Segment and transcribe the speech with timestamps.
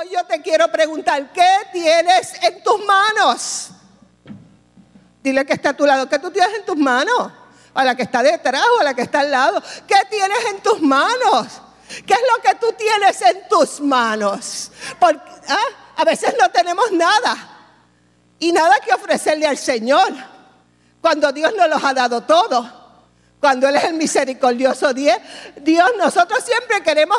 [0.00, 3.70] Hoy yo te quiero preguntar, ¿qué tienes en tus manos?
[5.20, 7.32] Dile que está a tu lado, ¿qué tú tienes en tus manos?
[7.74, 9.60] A la que está detrás o a la que está al lado.
[9.88, 11.48] ¿Qué tienes en tus manos?
[12.06, 14.70] ¿Qué es lo que tú tienes en tus manos?
[15.00, 15.96] Porque, ¿ah?
[15.96, 17.36] A veces no tenemos nada
[18.38, 20.12] y nada que ofrecerle al Señor
[21.00, 22.77] cuando Dios nos los ha dado todo.
[23.40, 27.18] Cuando Él es el misericordioso Dios, nosotros siempre queremos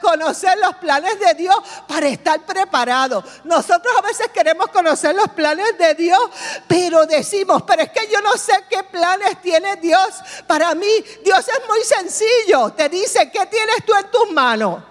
[0.00, 1.56] conocer los planes de Dios
[1.86, 3.24] para estar preparados.
[3.44, 6.20] Nosotros a veces queremos conocer los planes de Dios,
[6.66, 10.08] pero decimos, pero es que yo no sé qué planes tiene Dios
[10.48, 10.90] para mí.
[11.24, 12.72] Dios es muy sencillo.
[12.72, 14.82] Te dice, ¿qué tienes tú en tus manos?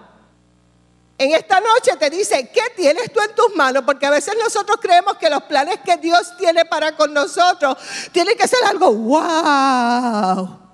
[1.18, 3.84] En esta noche te dice, ¿qué tienes tú en tus manos?
[3.86, 7.78] Porque a veces nosotros creemos que los planes que Dios tiene para con nosotros
[8.14, 10.69] tienen que ser algo wow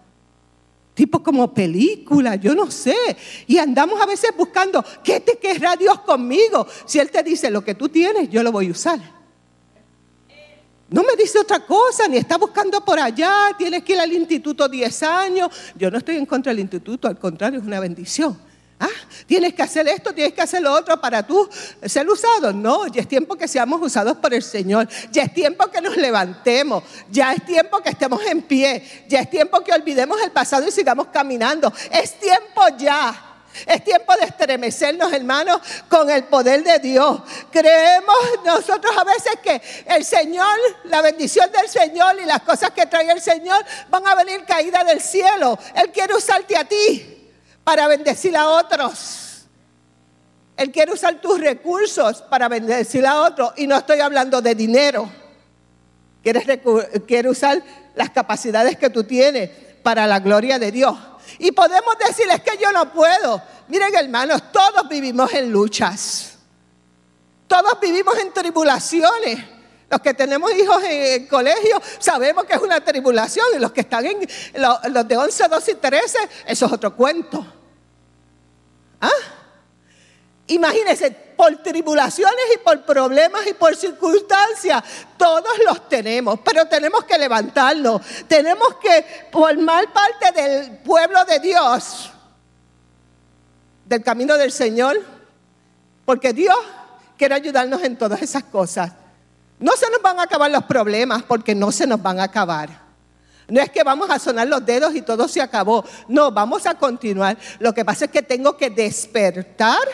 [0.95, 2.95] tipo como película, yo no sé.
[3.45, 6.65] Y andamos a veces buscando, ¿qué te querrá Dios conmigo?
[6.85, 8.99] Si Él te dice, lo que tú tienes, yo lo voy a usar.
[10.89, 14.67] No me dice otra cosa, ni está buscando por allá, tienes que ir al instituto
[14.67, 15.49] 10 años.
[15.75, 18.39] Yo no estoy en contra del instituto, al contrario, es una bendición.
[18.77, 18.89] Ah,
[19.25, 21.49] tienes que hacer esto, tienes que hacer lo otro para tú
[21.85, 22.51] ser usado.
[22.51, 24.87] No, ya es tiempo que seamos usados por el Señor.
[25.11, 26.83] Ya es tiempo que nos levantemos.
[27.09, 29.05] Ya es tiempo que estemos en pie.
[29.07, 31.71] Ya es tiempo que olvidemos el pasado y sigamos caminando.
[31.89, 33.31] Es tiempo ya.
[33.65, 37.21] Es tiempo de estremecernos, hermanos, con el poder de Dios.
[37.49, 42.85] Creemos nosotros a veces que el Señor, la bendición del Señor y las cosas que
[42.87, 45.57] trae el Señor van a venir caídas del cielo.
[45.73, 47.14] Él quiere usarte a ti
[47.65, 49.25] para bendecir a otros.
[50.55, 53.51] Él quiere usar tus recursos para bendecir a otros.
[53.57, 55.11] Y no estoy hablando de dinero.
[56.23, 57.61] Quiere, usar
[57.95, 59.49] las capacidades que tú tienes
[59.83, 60.97] para la gloria de Dios.
[61.39, 63.41] Y podemos decir, es que yo no puedo.
[63.67, 66.37] Miren hermanos, todos vivimos en luchas.
[67.47, 69.54] Todos vivimos en tribulaciones.
[69.89, 73.81] Los que tenemos hijos en el colegio sabemos que es una tribulación y los que
[73.81, 77.45] están en los, de 11, 12 y 13, eso es otro cuento.
[78.99, 79.09] ¿Ah?
[80.47, 84.83] Imagínense, por tribulaciones y por problemas y por circunstancias,
[85.17, 92.11] todos los tenemos, pero tenemos que levantarnos, tenemos que formar parte del pueblo de Dios,
[93.85, 95.01] del camino del Señor,
[96.05, 96.57] porque Dios
[97.17, 98.91] quiere ayudarnos en todas esas cosas.
[99.59, 102.85] No se nos van a acabar los problemas porque no se nos van a acabar.
[103.47, 105.85] No es que vamos a sonar los dedos y todo se acabó.
[106.07, 107.37] No, vamos a continuar.
[107.59, 109.87] Lo que pasa es que tengo que despertar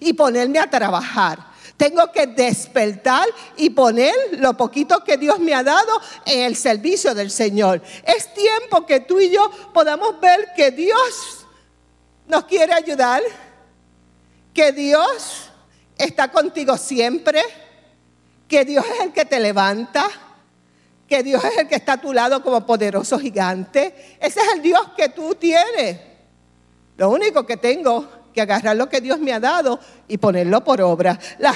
[0.00, 1.48] y ponerme a trabajar.
[1.76, 7.14] Tengo que despertar y poner lo poquito que Dios me ha dado en el servicio
[7.14, 7.80] del Señor.
[8.02, 11.46] Es tiempo que tú y yo podamos ver que Dios
[12.26, 13.22] nos quiere ayudar,
[14.52, 15.50] que Dios
[15.96, 17.42] está contigo siempre,
[18.48, 20.08] que Dios es el que te levanta
[21.08, 24.16] que Dios es el que está a tu lado como poderoso gigante.
[24.20, 25.98] Ese es el Dios que tú tienes.
[26.98, 30.80] Lo único que tengo que agarrar lo que Dios me ha dado y ponerlo por
[30.80, 31.18] obra.
[31.38, 31.52] La,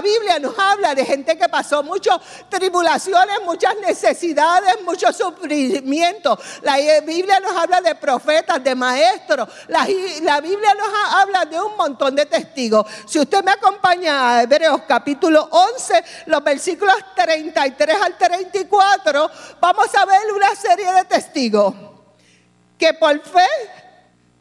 [0.00, 2.18] Biblia nos habla de gente que pasó muchas
[2.48, 6.38] tribulaciones, muchas necesidades, mucho sufrimiento.
[6.62, 9.48] La Biblia nos habla de profetas, de maestros.
[9.68, 9.86] La,
[10.22, 12.86] la Biblia nos habla de un montón de testigos.
[13.06, 19.30] Si usted me acompaña a Hebreos capítulo 11, los versículos 33 al 34,
[19.60, 21.74] vamos a ver una serie de testigos
[22.78, 23.46] que por fe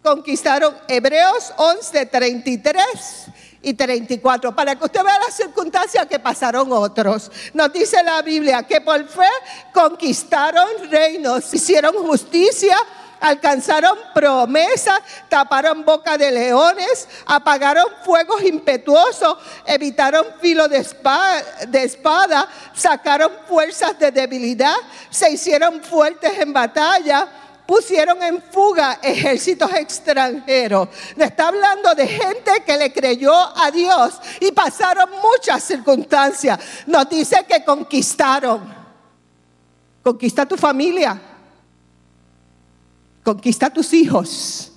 [0.03, 3.25] conquistaron Hebreos 11, 33
[3.61, 7.31] y 34, para que usted vea las circunstancias que pasaron otros.
[7.53, 9.29] Nos dice la Biblia que por fe
[9.73, 12.75] conquistaron reinos, hicieron justicia,
[13.21, 22.49] alcanzaron promesas, taparon boca de leones, apagaron fuegos impetuosos, evitaron filo de espada, de espada,
[22.73, 24.75] sacaron fuerzas de debilidad,
[25.09, 27.29] se hicieron fuertes en batalla
[27.73, 30.89] pusieron en fuga ejércitos extranjeros.
[31.15, 36.59] Le está hablando de gente que le creyó a Dios y pasaron muchas circunstancias.
[36.85, 38.61] Nos dice que conquistaron.
[40.03, 41.19] Conquista tu familia.
[43.23, 44.72] Conquista tus hijos.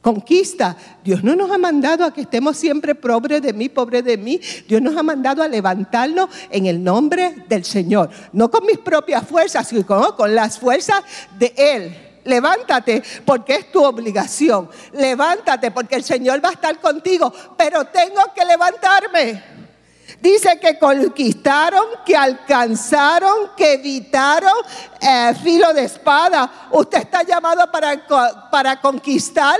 [0.00, 0.76] Conquista.
[1.04, 4.40] Dios no nos ha mandado a que estemos siempre pobres de mí, pobre de mí.
[4.68, 8.10] Dios nos ha mandado a levantarnos en el nombre del Señor.
[8.32, 11.02] No con mis propias fuerzas, sino con las fuerzas
[11.38, 12.06] de Él.
[12.24, 14.68] Levántate porque es tu obligación.
[14.92, 17.32] Levántate porque el Señor va a estar contigo.
[17.56, 19.60] Pero tengo que levantarme.
[20.20, 24.52] Dice que conquistaron, que alcanzaron, que evitaron
[25.00, 26.68] eh, filo de espada.
[26.72, 28.06] Usted está llamado para,
[28.50, 29.58] para conquistar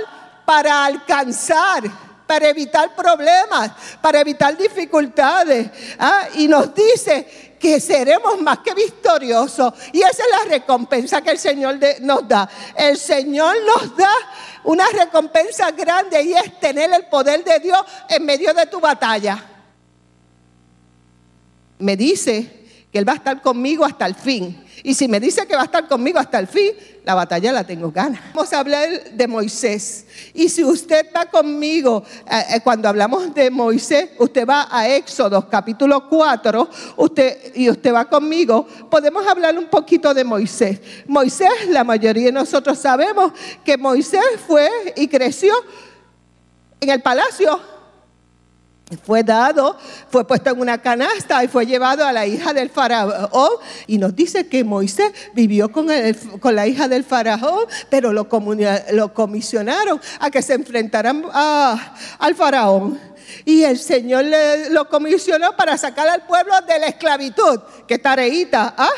[0.51, 1.83] para alcanzar,
[2.27, 3.71] para evitar problemas,
[4.01, 5.71] para evitar dificultades.
[5.97, 6.27] ¿ah?
[6.35, 9.73] Y nos dice que seremos más que victoriosos.
[9.93, 12.49] Y esa es la recompensa que el Señor nos da.
[12.75, 14.11] El Señor nos da
[14.65, 19.41] una recompensa grande y es tener el poder de Dios en medio de tu batalla.
[21.79, 22.60] Me dice
[22.91, 24.65] que Él va a estar conmigo hasta el fin.
[24.83, 26.71] Y si me dice que va a estar conmigo hasta el fin,
[27.03, 28.31] la batalla la tengo gana.
[28.33, 30.05] Vamos a hablar de Moisés.
[30.33, 35.47] Y si usted va conmigo, eh, eh, cuando hablamos de Moisés, usted va a Éxodo
[35.49, 40.81] capítulo 4, usted, y usted va conmigo, podemos hablar un poquito de Moisés.
[41.07, 43.31] Moisés, la mayoría de nosotros sabemos
[43.63, 45.53] que Moisés fue y creció
[46.81, 47.59] en el palacio
[48.97, 49.77] fue dado,
[50.09, 53.51] fue puesto en una canasta y fue llevado a la hija del faraón.
[53.87, 55.87] Y nos dice que Moisés vivió con,
[56.39, 58.27] con la hija del faraón, pero lo,
[58.91, 62.99] lo comisionaron a que se enfrentaran al faraón.
[63.45, 67.59] Y el Señor le, lo comisionó para sacar al pueblo de la esclavitud.
[67.87, 68.89] Qué tareita, ¿ah?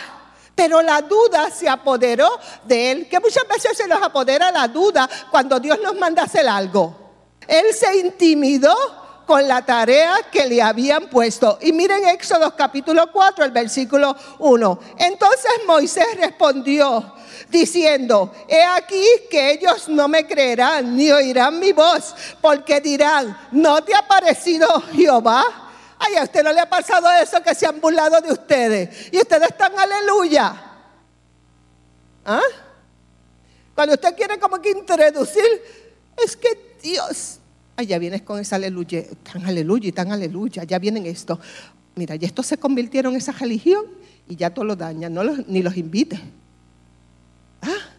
[0.56, 2.30] Pero la duda se apoderó
[2.66, 6.48] de él, que muchas veces se nos apodera la duda cuando Dios nos manda hacer
[6.48, 6.96] algo.
[7.48, 8.75] Él se intimidó
[9.25, 11.58] con la tarea que le habían puesto.
[11.62, 14.80] Y miren Éxodo capítulo 4, el versículo 1.
[14.98, 17.14] Entonces Moisés respondió
[17.50, 23.84] diciendo, he aquí que ellos no me creerán ni oirán mi voz, porque dirán, ¿no
[23.84, 25.44] te ha parecido Jehová?
[26.00, 29.14] Ay, a usted no le ha pasado eso que se han burlado de ustedes.
[29.14, 30.54] Y ustedes están aleluya.
[32.25, 32.42] ¿Ah?
[33.74, 35.46] Cuando usted quiere como que introducir,
[36.18, 37.40] es que Dios
[37.85, 41.39] Ya vienes con esa aleluya, tan aleluya y tan aleluya, ya vienen esto.
[41.95, 43.85] Mira, y estos se convirtieron en esa religión
[44.27, 46.19] y ya todo lo dañan, no ni los invite.
[47.62, 47.91] Ah,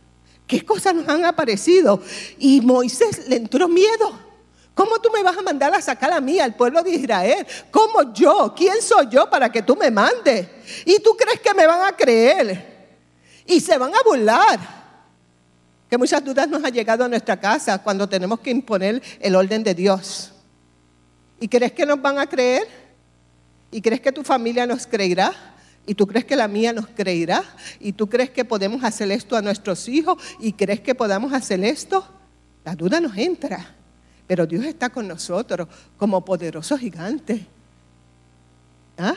[0.46, 2.02] ¿qué cosas nos han aparecido?
[2.38, 4.24] Y Moisés le entró miedo.
[4.74, 7.46] ¿Cómo tú me vas a mandar a sacar a mí, al pueblo de Israel?
[7.70, 8.52] ¿Cómo yo?
[8.56, 10.48] ¿Quién soy yo para que tú me mandes?
[10.84, 12.74] ¿Y tú crees que me van a creer?
[13.46, 14.83] Y se van a burlar
[15.94, 19.62] que muchas dudas nos han llegado a nuestra casa cuando tenemos que imponer el orden
[19.62, 20.32] de Dios.
[21.38, 22.66] ¿Y crees que nos van a creer?
[23.70, 25.32] ¿Y crees que tu familia nos creerá?
[25.86, 27.44] ¿Y tú crees que la mía nos creerá?
[27.78, 30.20] ¿Y tú crees que podemos hacer esto a nuestros hijos?
[30.40, 32.04] ¿Y crees que podamos hacer esto?
[32.64, 33.64] La duda nos entra.
[34.26, 37.46] Pero Dios está con nosotros como poderoso gigante.
[38.98, 39.14] ¿Ah?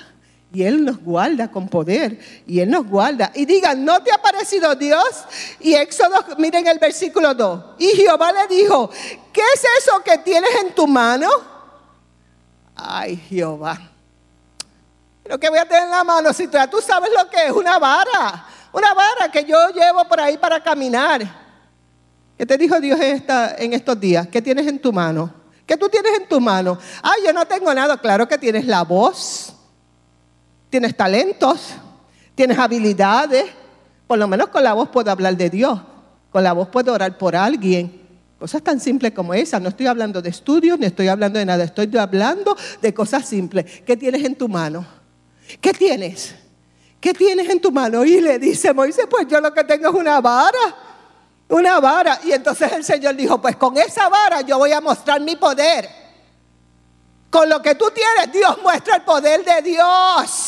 [0.53, 2.19] Y Él nos guarda con poder.
[2.45, 3.31] Y Él nos guarda.
[3.35, 5.25] Y digan, ¿no te ha parecido Dios?
[5.59, 7.63] Y Éxodo, miren el versículo 2.
[7.79, 8.89] Y Jehová le dijo,
[9.33, 11.29] ¿qué es eso que tienes en tu mano?
[12.75, 13.77] Ay, Jehová.
[15.25, 17.77] Lo que voy a tener en la mano, si tú sabes lo que es, una
[17.77, 18.45] vara.
[18.71, 21.21] Una vara que yo llevo por ahí para caminar.
[22.37, 24.27] ¿Qué te dijo Dios en estos días?
[24.27, 25.33] ¿Qué tienes en tu mano?
[25.65, 26.77] ¿Qué tú tienes en tu mano?
[27.01, 27.97] Ay, yo no tengo nada.
[27.97, 29.53] Claro que tienes la voz
[30.69, 31.73] tienes talentos,
[32.35, 33.45] tienes habilidades.
[34.05, 35.79] Por lo menos con la voz puedo hablar de Dios.
[36.31, 38.07] Con la voz puedo orar por alguien.
[38.39, 39.61] Cosas tan simples como esas.
[39.61, 41.63] No estoy hablando de estudios, ni estoy hablando de nada.
[41.63, 43.81] Estoy hablando de cosas simples.
[43.85, 44.85] ¿Qué tienes en tu mano?
[45.59, 46.35] ¿Qué tienes?
[46.99, 48.03] ¿Qué tienes en tu mano?
[48.05, 50.75] Y le dice Moisés, pues yo lo que tengo es una vara.
[51.49, 52.19] Una vara.
[52.23, 55.87] Y entonces el Señor dijo, pues con esa vara yo voy a mostrar mi poder.
[57.29, 60.46] Con lo que tú tienes, Dios muestra el poder de Dios.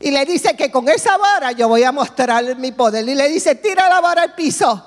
[0.00, 3.08] Y le dice que con esa vara yo voy a mostrar mi poder.
[3.08, 4.84] Y le dice, tira la vara al piso.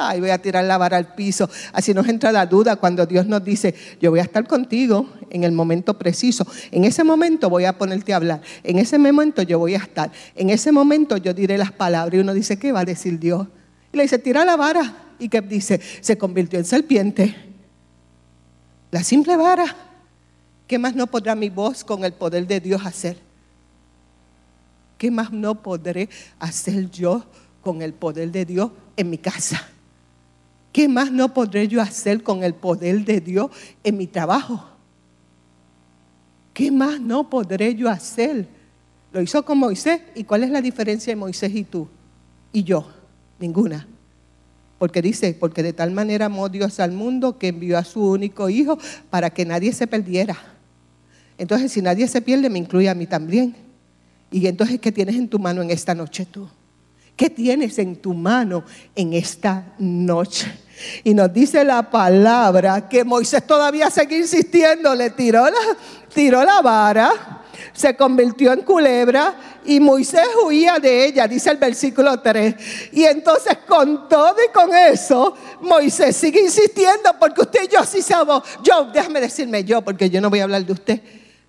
[0.00, 1.50] Ay, voy a tirar la vara al piso.
[1.72, 5.42] Así nos entra la duda cuando Dios nos dice, yo voy a estar contigo en
[5.42, 6.46] el momento preciso.
[6.70, 8.40] En ese momento voy a ponerte a hablar.
[8.62, 10.12] En ese momento yo voy a estar.
[10.36, 12.14] En ese momento yo diré las palabras.
[12.14, 13.48] Y uno dice, ¿qué va a decir Dios?
[13.92, 14.94] Y le dice, tira la vara.
[15.18, 17.34] Y que dice, se convirtió en serpiente.
[18.92, 19.76] La simple vara.
[20.68, 23.27] ¿Qué más no podrá mi voz con el poder de Dios hacer?
[24.98, 26.08] ¿Qué más no podré
[26.40, 27.24] hacer yo
[27.62, 29.66] con el poder de Dios en mi casa?
[30.72, 33.50] ¿Qué más no podré yo hacer con el poder de Dios
[33.84, 34.64] en mi trabajo?
[36.52, 38.48] ¿Qué más no podré yo hacer?
[39.12, 40.02] Lo hizo con Moisés.
[40.14, 41.88] ¿Y cuál es la diferencia de Moisés y tú?
[42.52, 42.86] Y yo.
[43.38, 43.86] Ninguna.
[44.78, 48.48] Porque dice, porque de tal manera amó Dios al mundo que envió a su único
[48.48, 48.78] hijo
[49.10, 50.36] para que nadie se perdiera.
[51.36, 53.67] Entonces, si nadie se pierde, me incluye a mí también.
[54.30, 56.48] Y entonces, ¿qué tienes en tu mano en esta noche tú?
[57.16, 60.46] ¿Qué tienes en tu mano en esta noche?
[61.02, 65.76] Y nos dice la palabra que Moisés todavía sigue insistiendo, le tiró la,
[66.14, 67.42] tiró la vara,
[67.72, 72.54] se convirtió en culebra y Moisés huía de ella, dice el versículo 3.
[72.92, 78.44] Y entonces con todo y con eso, Moisés sigue insistiendo porque usted yo sí somos,
[78.62, 81.02] yo, déjame decirme yo, porque yo no voy a hablar de usted,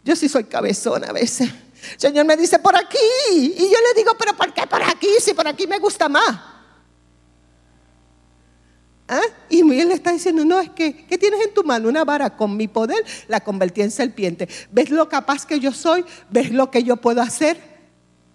[0.04, 1.50] yo sí soy cabezona a veces.
[1.98, 2.98] Señor me dice, por aquí.
[3.32, 5.10] Y yo le digo, pero ¿por qué por aquí?
[5.20, 6.40] Si por aquí me gusta más.
[9.08, 9.22] ¿Ah?
[9.50, 11.90] Y él le está diciendo, no, es que, ¿qué tienes en tu mano?
[11.90, 14.48] Una vara con mi poder, la convertí en serpiente.
[14.72, 16.06] ¿Ves lo capaz que yo soy?
[16.30, 17.69] ¿Ves lo que yo puedo hacer?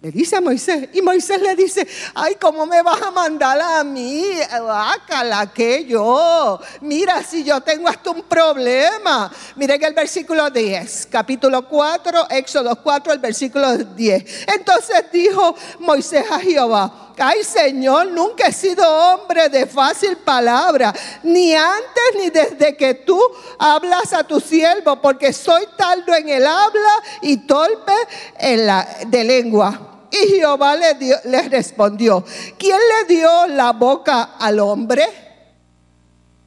[0.05, 0.89] Le dice a Moisés.
[0.93, 4.23] Y Moisés le dice, ay, ¿cómo me vas a mandar a mí?
[4.51, 6.59] Bácala que yo.
[6.81, 9.31] Mira, si yo tengo hasta un problema.
[9.55, 14.45] Miren el versículo 10, capítulo 4, Éxodo 4, el versículo 10.
[14.55, 20.93] Entonces dijo Moisés a Jehová, ay Señor, nunca he sido hombre de fácil palabra,
[21.23, 23.19] ni antes ni desde que tú
[23.57, 26.93] hablas a tu siervo, porque soy taldo en el habla
[27.23, 27.93] y torpe
[28.37, 29.93] en la, de lengua.
[30.23, 30.95] Y Jehová le,
[31.25, 32.23] le respondió,
[32.57, 35.05] ¿quién le dio la boca al hombre?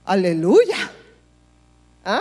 [0.06, 0.90] Aleluya.
[2.04, 2.20] ¿Ah?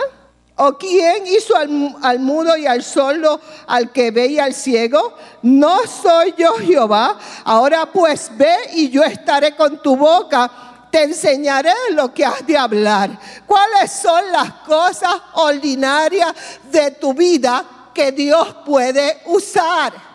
[0.56, 5.14] ¿O quién hizo al, al, mudo y al sordo, al que ve y al ciego?
[5.42, 7.16] No soy yo Jehová.
[7.44, 10.50] Ahora pues ve y yo estaré con tu boca.
[10.90, 13.10] Te enseñaré lo que has de hablar.
[13.46, 16.34] ¿Cuáles son las cosas ordinarias
[16.70, 17.64] de tu vida
[17.94, 20.07] que Dios puede usar?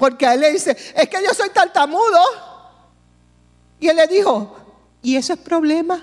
[0.00, 2.18] Porque a él le dice, es que yo soy tartamudo.
[3.78, 4.56] Y él le dijo,
[5.02, 6.02] ¿y eso es problema?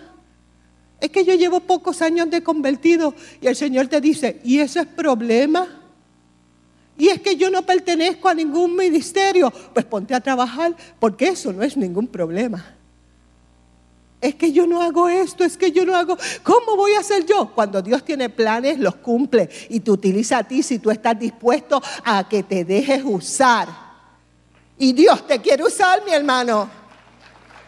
[1.02, 3.16] Es que yo llevo pocos años de convertido.
[3.42, 5.68] Y el Señor te dice, ¿y eso es problema?
[6.96, 9.52] Y es que yo no pertenezco a ningún ministerio.
[9.74, 12.76] Pues ponte a trabajar, porque eso no es ningún problema.
[14.22, 16.20] Es que yo no hago esto, es que yo no hago.
[16.44, 17.52] ¿Cómo voy a hacer yo?
[17.56, 21.82] Cuando Dios tiene planes, los cumple y te utiliza a ti si tú estás dispuesto
[22.06, 23.87] a que te dejes usar.
[24.78, 26.70] Y Dios te quiere usar, mi hermano.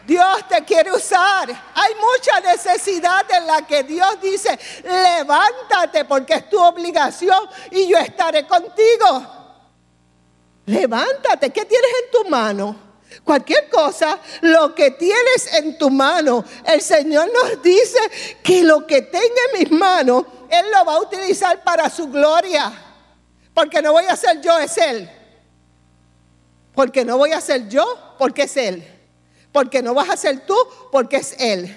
[0.06, 1.48] Dios te quiere usar.
[1.74, 7.98] Hay mucha necesidad en la que Dios dice, levántate porque es tu obligación y yo
[7.98, 9.26] estaré contigo.
[10.66, 12.76] Levántate, ¿qué tienes en tu mano?
[13.24, 17.98] Cualquier cosa, lo que tienes en tu mano, el Señor nos dice
[18.42, 22.72] que lo que tenga en mis manos, Él lo va a utilizar para su gloria.
[23.52, 25.10] Porque no voy a ser yo, es Él.
[26.80, 27.84] Porque no voy a ser yo,
[28.18, 28.82] porque es Él.
[29.52, 30.56] Porque no vas a ser tú,
[30.90, 31.76] porque es Él.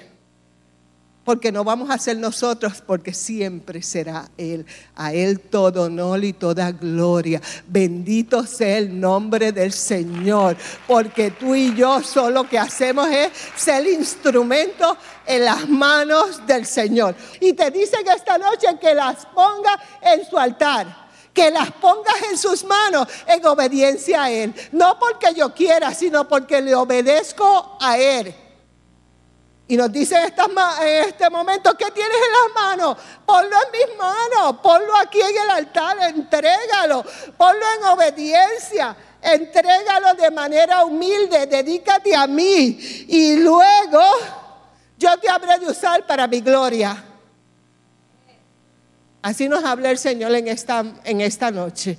[1.26, 4.66] Porque no vamos a ser nosotros, porque siempre será Él.
[4.96, 7.42] A Él todo honor y toda gloria.
[7.68, 10.56] Bendito sea el nombre del Señor.
[10.88, 14.96] Porque tú y yo solo lo que hacemos es ser instrumento
[15.26, 17.14] en las manos del Señor.
[17.42, 21.03] Y te dicen esta noche que las ponga en su altar
[21.34, 24.54] que las pongas en sus manos en obediencia a Él.
[24.72, 28.36] No porque yo quiera, sino porque le obedezco a Él.
[29.68, 32.98] Y nos dice en, este momento, ¿qué tienes en las manos?
[33.26, 37.04] Ponlo en mis manos, ponlo aquí en el altar, entrégalo,
[37.38, 44.02] ponlo en obediencia, entrégalo de manera humilde, dedícate a mí y luego
[44.98, 47.13] yo te habré de usar para mi gloria.
[49.24, 50.84] Así nos habla el Señor en esta,
[51.50, 51.98] noche.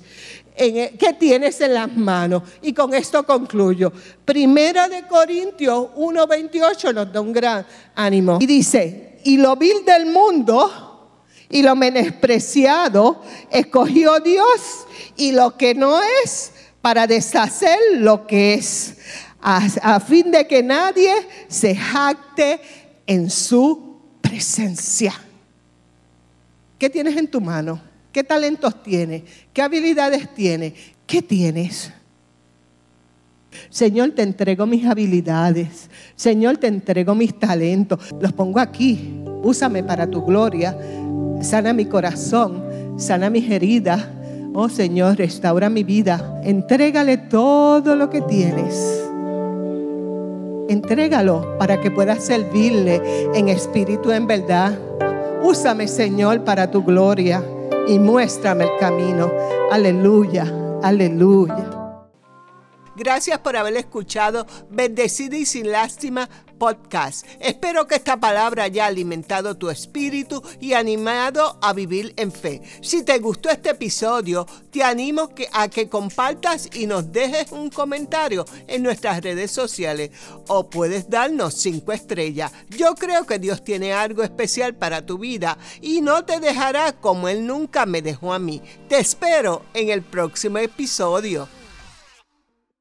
[0.55, 2.43] En, ¿Qué tienes en las manos?
[2.61, 3.91] Y con esto concluyo.
[4.23, 7.65] Primera de Corintios 1:28 nos da un gran
[7.95, 8.37] ánimo.
[8.39, 11.17] Y dice, y lo vil del mundo
[11.49, 14.85] y lo menospreciado escogió Dios
[15.17, 16.51] y lo que no es
[16.83, 18.97] para deshacer lo que es,
[19.41, 21.11] a fin de que nadie
[21.47, 22.61] se jacte
[23.07, 25.13] en su presencia.
[26.77, 27.79] ¿Qué tienes en tu mano?
[28.11, 29.23] ¿Qué talentos tienes?
[29.53, 30.73] ¿Qué habilidades tienes?
[31.05, 31.91] ¿Qué tienes?
[33.69, 35.89] Señor, te entrego mis habilidades.
[36.15, 37.99] Señor, te entrego mis talentos.
[38.19, 39.21] Los pongo aquí.
[39.43, 40.77] Úsame para tu gloria.
[41.41, 42.63] Sana mi corazón.
[42.97, 44.07] Sana mis heridas.
[44.53, 46.41] Oh Señor, restaura mi vida.
[46.43, 49.03] Entrégale todo lo que tienes.
[50.69, 53.01] Entrégalo para que puedas servirle
[53.35, 54.79] en espíritu, en verdad.
[55.47, 57.43] Úsame, Señor, para tu gloria
[57.87, 59.31] y muéstrame el camino.
[59.71, 61.69] Aleluya, aleluya.
[62.95, 67.25] Gracias por haber escuchado Bendecida y sin lástima podcast.
[67.39, 72.61] Espero que esta palabra haya alimentado tu espíritu y animado a vivir en fe.
[72.81, 78.45] Si te gustó este episodio, te animo a que compartas y nos dejes un comentario
[78.67, 80.11] en nuestras redes sociales
[80.47, 82.51] o puedes darnos cinco estrellas.
[82.69, 87.29] Yo creo que Dios tiene algo especial para tu vida y no te dejará como
[87.29, 88.61] Él nunca me dejó a mí.
[88.87, 91.47] Te espero en el próximo episodio.